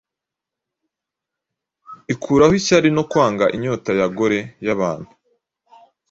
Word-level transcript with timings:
ikuraho 2.13 2.53
Ishyari 2.59 2.89
no 2.97 3.03
Kwanga 3.11 3.45
inyota 3.55 3.89
ya 3.99 4.07
gore 4.17 4.39
yabantu 4.65 5.09